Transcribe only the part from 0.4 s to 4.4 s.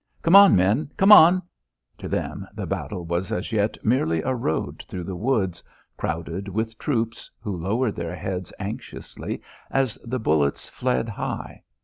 men! Come on!" To them the battle was as yet merely a